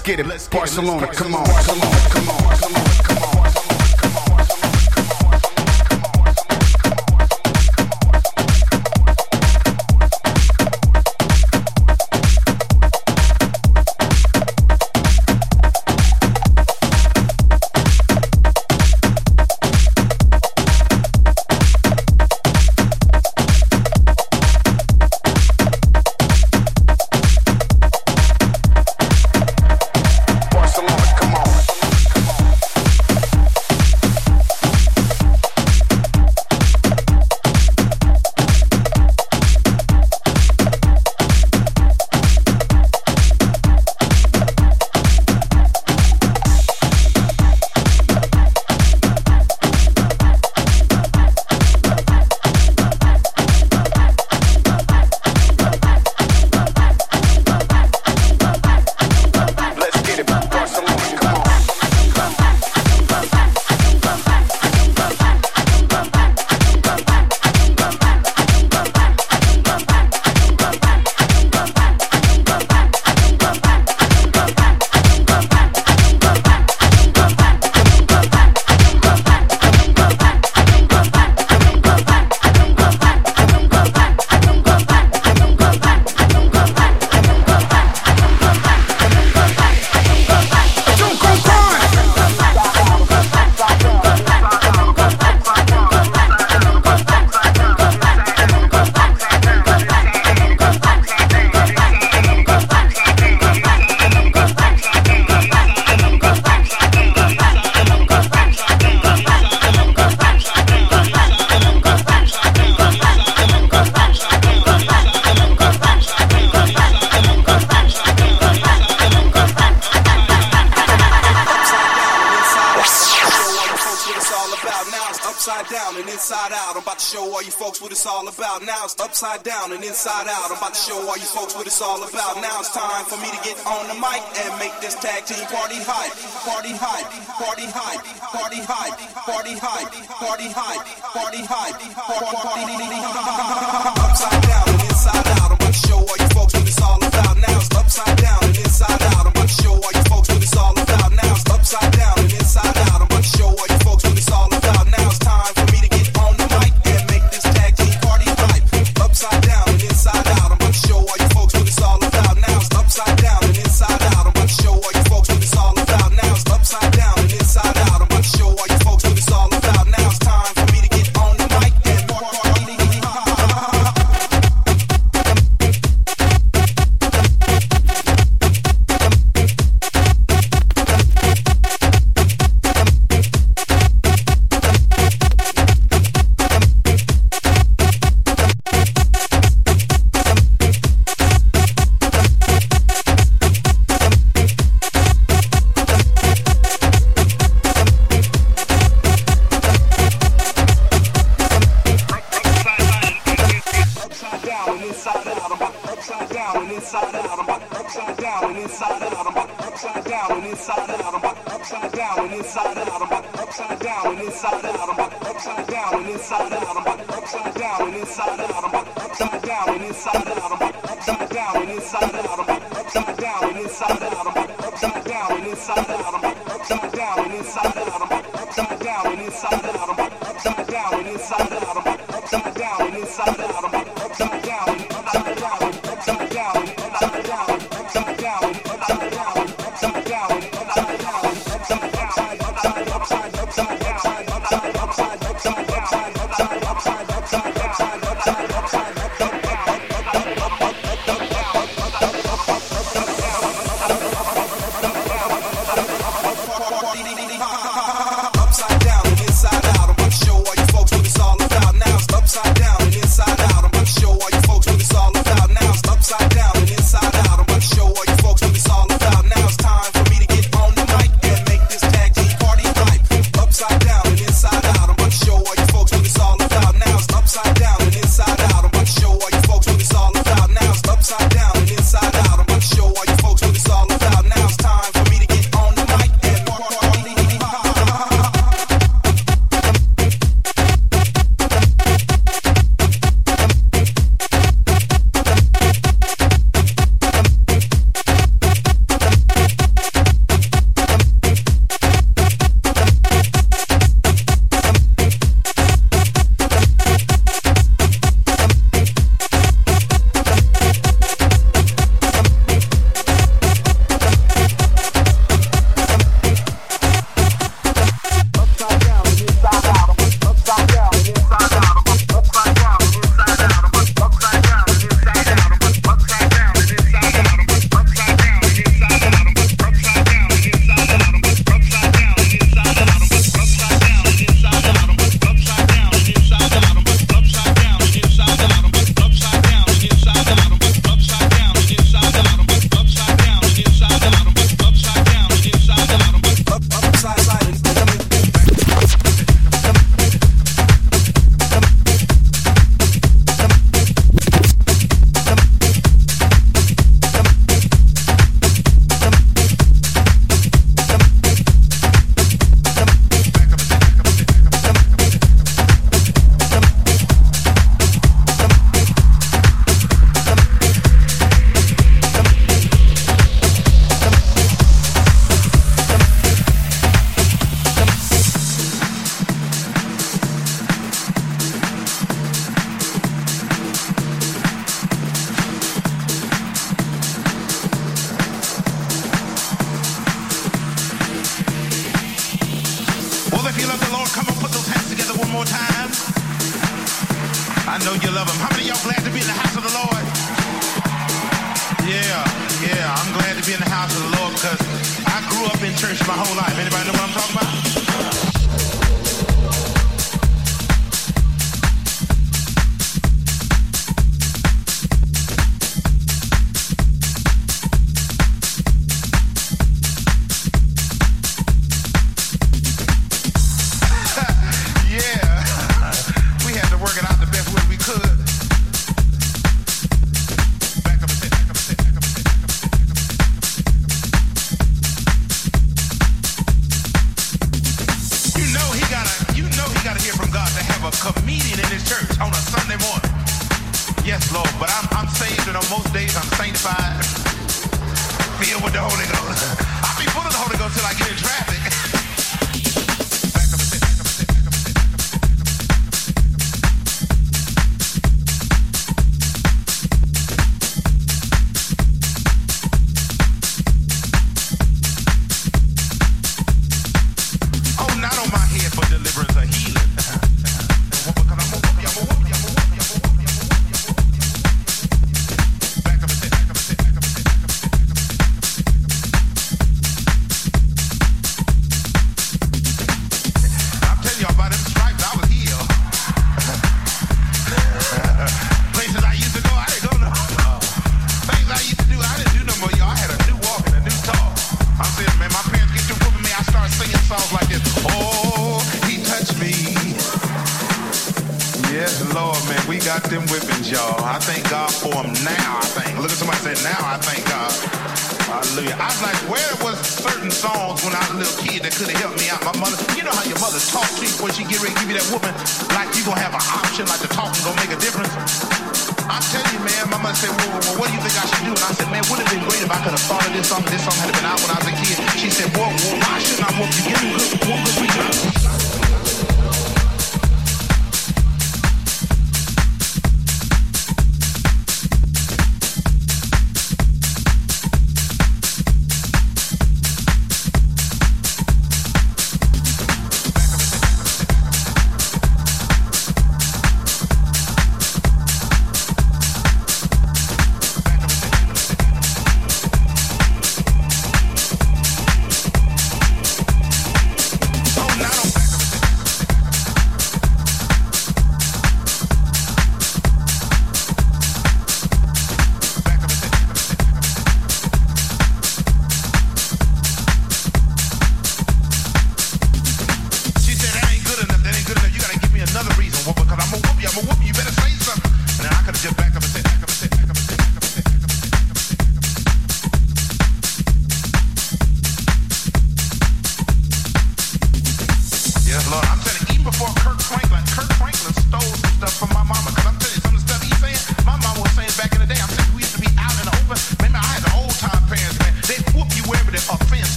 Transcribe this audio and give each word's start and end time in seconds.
let's 0.00 0.08
get 0.08 0.20
it. 0.20 0.26
Let's 0.26 0.48
get 0.48 0.58
Barcelona, 0.58 1.02
it. 1.04 1.06
Let's 1.06 1.18
come 1.18 1.34
on. 1.34 1.44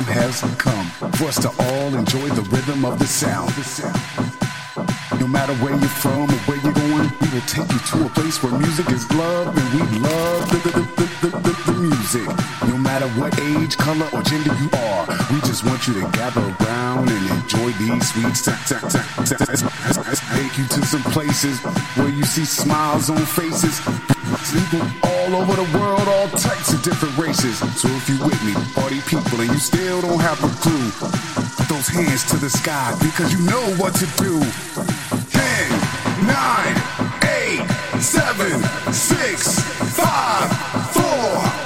Has 0.00 0.40
come 0.56 0.86
for 1.12 1.26
us 1.28 1.38
to 1.42 1.48
all 1.48 1.94
enjoy 1.94 2.26
the 2.30 2.40
rhythm 2.48 2.82
of 2.86 2.98
the 2.98 3.04
sound. 3.04 3.52
No 5.20 5.28
matter 5.28 5.52
where 5.56 5.76
you're 5.76 5.96
from 6.00 6.30
or 6.30 6.40
where 6.48 6.56
you're 6.64 6.72
going, 6.72 7.12
we 7.20 7.28
will 7.28 7.44
take 7.44 7.70
you 7.70 7.78
to 7.92 8.06
a 8.06 8.08
place 8.08 8.42
where 8.42 8.56
music 8.58 8.88
is 8.88 9.04
loved 9.12 9.58
and 9.58 9.68
we 9.74 9.80
love 10.00 10.48
the, 10.48 10.56
the, 10.64 10.80
the, 10.96 11.28
the, 11.28 11.52
the, 11.66 11.74
music. 11.78 12.26
No 12.68 12.78
matter 12.78 13.06
what 13.20 13.38
age, 13.38 13.76
color, 13.76 14.08
or 14.14 14.22
gender 14.22 14.54
you 14.56 14.70
are, 14.72 15.06
we 15.30 15.40
just 15.44 15.62
want 15.62 15.86
you 15.86 15.92
to 16.00 16.08
gather 16.16 16.40
around 16.40 17.10
and 17.10 17.24
enjoy 17.36 17.70
these 17.76 18.08
sweet. 18.08 18.32
Take 20.32 20.56
you 20.56 20.66
to 20.68 20.86
some 20.86 21.02
places 21.12 21.60
where 22.00 22.08
you 22.08 22.24
see 22.24 22.46
smiles 22.46 23.10
on 23.10 23.20
faces. 23.26 23.76
All 25.22 25.36
over 25.36 25.54
the 25.54 25.78
world, 25.78 26.08
all 26.08 26.28
types 26.30 26.72
of 26.72 26.82
different 26.82 27.16
races. 27.16 27.58
So 27.80 27.86
if 27.86 28.08
you 28.08 28.18
with 28.24 28.42
me, 28.42 28.54
party 28.74 29.00
people, 29.02 29.40
and 29.40 29.52
you 29.52 29.58
still 29.58 30.00
don't 30.02 30.18
have 30.18 30.42
a 30.42 30.48
clue, 30.58 30.90
put 31.56 31.68
those 31.68 31.86
hands 31.86 32.28
to 32.30 32.36
the 32.38 32.50
sky 32.50 32.92
because 32.98 33.32
you 33.32 33.38
know 33.46 33.62
what 33.78 33.94
to 34.02 34.06
do. 34.18 34.40
Ten, 35.30 35.70
nine, 36.26 36.74
eight, 37.38 37.62
seven, 38.02 38.64
six, 38.92 39.60
five, 39.94 40.50
four, 40.90 41.61